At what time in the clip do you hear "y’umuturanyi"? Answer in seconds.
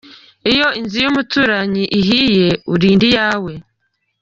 1.03-1.83